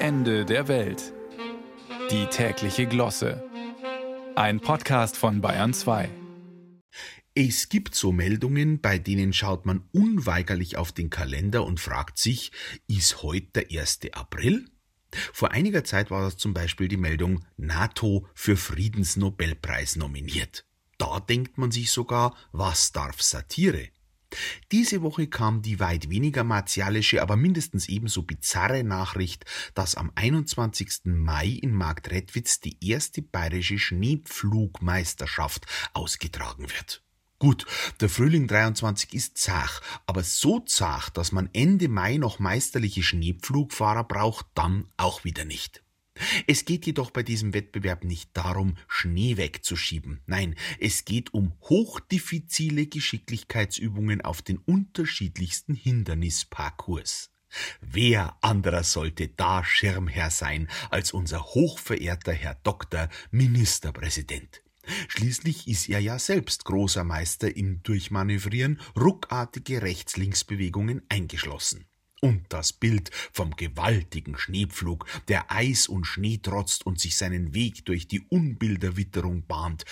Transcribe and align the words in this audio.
Ende 0.00 0.44
der 0.44 0.68
Welt. 0.68 1.12
Die 2.12 2.26
tägliche 2.26 2.86
Glosse. 2.86 3.42
Ein 4.36 4.60
Podcast 4.60 5.16
von 5.16 5.40
Bayern 5.40 5.74
2. 5.74 6.08
Es 7.34 7.68
gibt 7.68 7.96
so 7.96 8.12
Meldungen, 8.12 8.80
bei 8.80 8.98
denen 9.00 9.32
schaut 9.32 9.66
man 9.66 9.82
unweigerlich 9.92 10.76
auf 10.76 10.92
den 10.92 11.10
Kalender 11.10 11.66
und 11.66 11.80
fragt 11.80 12.18
sich, 12.18 12.52
ist 12.86 13.24
heute 13.24 13.48
der 13.56 13.80
1. 13.80 14.00
April? 14.12 14.66
Vor 15.32 15.50
einiger 15.50 15.82
Zeit 15.82 16.12
war 16.12 16.22
das 16.22 16.36
zum 16.36 16.54
Beispiel 16.54 16.86
die 16.86 16.96
Meldung 16.96 17.44
NATO 17.56 18.24
für 18.34 18.56
Friedensnobelpreis 18.56 19.96
nominiert. 19.96 20.64
Da 20.98 21.18
denkt 21.18 21.58
man 21.58 21.72
sich 21.72 21.90
sogar, 21.90 22.36
was 22.52 22.92
darf 22.92 23.20
Satire? 23.20 23.88
Diese 24.72 25.02
Woche 25.02 25.26
kam 25.26 25.62
die 25.62 25.80
weit 25.80 26.10
weniger 26.10 26.44
martialische, 26.44 27.22
aber 27.22 27.36
mindestens 27.36 27.88
ebenso 27.88 28.22
bizarre 28.22 28.84
Nachricht, 28.84 29.44
dass 29.74 29.94
am 29.94 30.12
21. 30.14 31.00
Mai 31.04 31.46
in 31.48 31.72
Marktredwitz 31.72 32.60
die 32.60 32.76
erste 32.86 33.22
bayerische 33.22 33.78
Schneepflugmeisterschaft 33.78 35.66
ausgetragen 35.94 36.68
wird. 36.70 37.02
Gut, 37.38 37.66
der 38.00 38.08
Frühling 38.08 38.48
23 38.48 39.14
ist 39.14 39.38
zach, 39.38 39.80
aber 40.06 40.24
so 40.24 40.58
zach, 40.60 41.08
dass 41.08 41.30
man 41.30 41.48
Ende 41.52 41.88
Mai 41.88 42.16
noch 42.16 42.40
meisterliche 42.40 43.04
Schneepflugfahrer 43.04 44.04
braucht, 44.04 44.46
dann 44.54 44.88
auch 44.96 45.24
wieder 45.24 45.44
nicht. 45.44 45.84
Es 46.46 46.64
geht 46.64 46.86
jedoch 46.86 47.10
bei 47.10 47.22
diesem 47.22 47.54
Wettbewerb 47.54 48.04
nicht 48.04 48.30
darum, 48.34 48.76
Schnee 48.86 49.36
wegzuschieben. 49.36 50.20
Nein, 50.26 50.54
es 50.80 51.04
geht 51.04 51.34
um 51.34 51.52
hochdiffizile 51.62 52.86
Geschicklichkeitsübungen 52.86 54.20
auf 54.22 54.42
den 54.42 54.58
unterschiedlichsten 54.58 55.74
Hindernisparcours. 55.74 57.30
Wer 57.80 58.36
anderer 58.42 58.84
sollte 58.84 59.28
da 59.28 59.64
Schirmherr 59.64 60.30
sein 60.30 60.68
als 60.90 61.12
unser 61.12 61.44
hochverehrter 61.44 62.32
Herr 62.32 62.56
Doktor 62.62 63.08
Ministerpräsident? 63.30 64.62
Schließlich 65.08 65.68
ist 65.68 65.88
er 65.88 66.00
ja 66.00 66.18
selbst 66.18 66.64
großer 66.64 67.04
Meister 67.04 67.54
im 67.54 67.82
Durchmanövrieren, 67.82 68.80
ruckartige 68.96 69.82
Rechts-Links-Bewegungen 69.82 71.02
eingeschlossen. 71.08 71.86
Und 72.20 72.46
das 72.48 72.72
Bild 72.72 73.10
vom 73.32 73.54
gewaltigen 73.54 74.36
Schneepflug, 74.36 75.06
der 75.28 75.52
Eis 75.52 75.86
und 75.86 76.04
Schnee 76.04 76.38
trotzt 76.38 76.84
und 76.84 77.00
sich 77.00 77.16
seinen 77.16 77.54
Weg 77.54 77.84
durch 77.84 78.08
die 78.08 78.20
Unbilderwitterung 78.28 79.46
bahnt, 79.46 79.84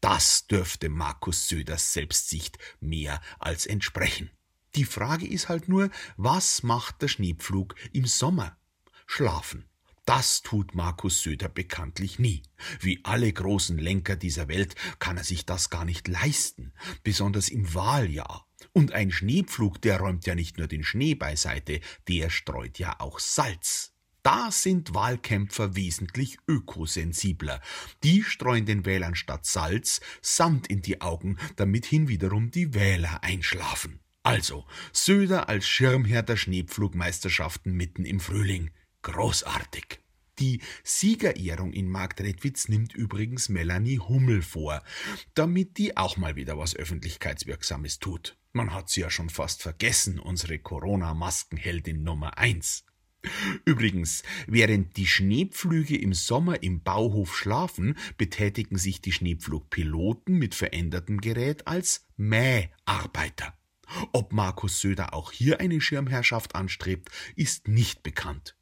das 0.00 0.46
dürfte 0.46 0.88
Markus 0.88 1.48
Söders 1.48 1.92
Selbstsicht 1.92 2.58
mehr 2.80 3.20
als 3.38 3.66
entsprechen. 3.66 4.30
Die 4.74 4.84
Frage 4.84 5.26
ist 5.26 5.48
halt 5.48 5.68
nur, 5.68 5.90
was 6.16 6.62
macht 6.62 7.00
der 7.02 7.08
Schneepflug 7.08 7.74
im 7.92 8.06
Sommer? 8.06 8.58
Schlafen. 9.06 9.64
Das 10.04 10.42
tut 10.42 10.74
Markus 10.74 11.22
Söder 11.22 11.48
bekanntlich 11.48 12.18
nie. 12.18 12.42
Wie 12.80 13.00
alle 13.04 13.32
großen 13.32 13.78
Lenker 13.78 14.16
dieser 14.16 14.48
Welt 14.48 14.74
kann 14.98 15.16
er 15.16 15.24
sich 15.24 15.46
das 15.46 15.70
gar 15.70 15.86
nicht 15.86 16.08
leisten, 16.08 16.74
besonders 17.02 17.48
im 17.48 17.72
Wahljahr. 17.72 18.43
Und 18.76 18.92
ein 18.92 19.12
Schneepflug, 19.12 19.80
der 19.80 20.00
räumt 20.00 20.26
ja 20.26 20.34
nicht 20.34 20.58
nur 20.58 20.66
den 20.66 20.82
Schnee 20.82 21.14
beiseite, 21.14 21.80
der 22.08 22.28
streut 22.28 22.78
ja 22.80 22.98
auch 22.98 23.20
Salz. 23.20 23.92
Da 24.24 24.50
sind 24.50 24.94
Wahlkämpfer 24.94 25.76
wesentlich 25.76 26.38
ökosensibler. 26.48 27.60
Die 28.02 28.24
streuen 28.24 28.66
den 28.66 28.84
Wählern 28.84 29.14
statt 29.14 29.46
Salz 29.46 30.00
Sand 30.22 30.66
in 30.66 30.82
die 30.82 31.00
Augen, 31.02 31.38
damit 31.56 31.86
hinwiederum 31.86 32.50
die 32.50 32.74
Wähler 32.74 33.22
einschlafen. 33.22 34.00
Also, 34.24 34.66
Söder 34.92 35.48
als 35.48 35.68
Schirmherr 35.68 36.22
der 36.22 36.36
Schneepflugmeisterschaften 36.36 37.74
mitten 37.74 38.04
im 38.04 38.18
Frühling. 38.18 38.70
Großartig. 39.02 40.03
Die 40.38 40.60
Siegerehrung 40.82 41.72
in 41.72 41.88
Marktredwitz 41.88 42.68
nimmt 42.68 42.94
übrigens 42.94 43.48
Melanie 43.48 43.98
Hummel 43.98 44.42
vor, 44.42 44.82
damit 45.34 45.78
die 45.78 45.96
auch 45.96 46.16
mal 46.16 46.34
wieder 46.36 46.58
was 46.58 46.74
Öffentlichkeitswirksames 46.74 48.00
tut. 48.00 48.36
Man 48.52 48.72
hat 48.72 48.88
sie 48.88 49.00
ja 49.00 49.10
schon 49.10 49.30
fast 49.30 49.62
vergessen, 49.62 50.18
unsere 50.18 50.58
Corona-Maskenheldin 50.58 52.02
Nummer 52.02 52.38
eins. 52.38 52.84
Übrigens, 53.64 54.22
während 54.46 54.96
die 54.96 55.06
Schneepflüge 55.06 55.96
im 55.96 56.12
Sommer 56.12 56.62
im 56.62 56.82
Bauhof 56.82 57.36
schlafen, 57.36 57.96
betätigen 58.18 58.76
sich 58.76 59.00
die 59.00 59.12
Schneepflugpiloten 59.12 60.36
mit 60.36 60.54
verändertem 60.54 61.20
Gerät 61.20 61.66
als 61.66 62.06
Mäharbeiter. 62.16 63.56
Ob 64.12 64.32
Markus 64.32 64.80
Söder 64.80 65.14
auch 65.14 65.32
hier 65.32 65.60
eine 65.60 65.80
Schirmherrschaft 65.80 66.54
anstrebt, 66.54 67.10
ist 67.36 67.68
nicht 67.68 68.02
bekannt. 68.02 68.56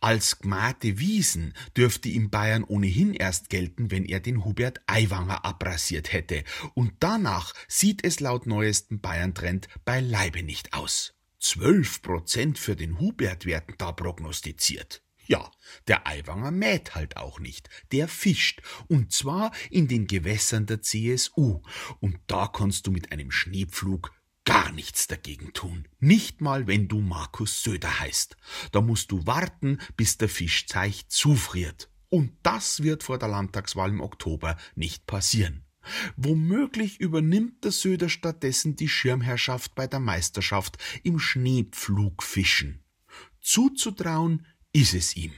Als 0.00 0.38
Gmate 0.38 0.98
Wiesen 0.98 1.54
dürfte 1.76 2.08
in 2.08 2.30
Bayern 2.30 2.64
ohnehin 2.64 3.14
erst 3.14 3.50
gelten, 3.50 3.90
wenn 3.90 4.04
er 4.04 4.20
den 4.20 4.44
Hubert 4.44 4.80
Aiwanger 4.86 5.44
abrasiert 5.44 6.12
hätte, 6.12 6.44
und 6.74 6.92
danach 7.00 7.54
sieht 7.68 8.04
es 8.04 8.20
laut 8.20 8.46
neuestem 8.46 9.00
Bayern-Trend 9.00 9.68
beileibe 9.84 10.42
nicht 10.42 10.72
aus. 10.72 11.14
Zwölf 11.38 12.02
Prozent 12.02 12.58
für 12.58 12.76
den 12.76 12.98
Hubert 12.98 13.46
werden 13.46 13.74
da 13.78 13.92
prognostiziert. 13.92 15.02
Ja, 15.28 15.50
der 15.88 16.06
Aiwanger 16.06 16.52
mäht 16.52 16.94
halt 16.94 17.16
auch 17.16 17.40
nicht, 17.40 17.68
der 17.90 18.06
fischt, 18.06 18.62
und 18.86 19.12
zwar 19.12 19.52
in 19.70 19.88
den 19.88 20.06
Gewässern 20.06 20.66
der 20.66 20.82
CSU, 20.82 21.62
und 22.00 22.18
da 22.28 22.46
kannst 22.46 22.86
du 22.86 22.92
mit 22.92 23.10
einem 23.10 23.32
Schneepflug 23.32 24.12
gar 24.46 24.72
nichts 24.72 25.06
dagegen 25.06 25.52
tun. 25.52 25.86
Nicht 25.98 26.40
mal, 26.40 26.66
wenn 26.66 26.88
du 26.88 27.00
Markus 27.00 27.62
Söder 27.62 28.00
heißt. 28.00 28.38
Da 28.72 28.80
musst 28.80 29.10
du 29.10 29.26
warten, 29.26 29.78
bis 29.98 30.16
der 30.16 30.30
Fischzeich 30.30 31.08
zufriert. 31.08 31.90
Und 32.08 32.32
das 32.42 32.82
wird 32.82 33.02
vor 33.02 33.18
der 33.18 33.28
Landtagswahl 33.28 33.90
im 33.90 34.00
Oktober 34.00 34.56
nicht 34.74 35.06
passieren. 35.06 35.64
Womöglich 36.16 37.00
übernimmt 37.00 37.64
der 37.64 37.72
Söder 37.72 38.08
stattdessen 38.08 38.76
die 38.76 38.88
Schirmherrschaft 38.88 39.74
bei 39.74 39.86
der 39.86 40.00
Meisterschaft 40.00 40.78
im 41.02 41.18
Schneepflugfischen. 41.18 42.82
Zuzutrauen 43.40 44.46
ist 44.72 44.94
es 44.94 45.16
ihm. 45.16 45.32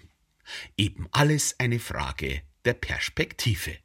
Eben 0.76 1.08
alles 1.10 1.58
eine 1.58 1.78
Frage 1.78 2.42
der 2.64 2.74
Perspektive. 2.74 3.76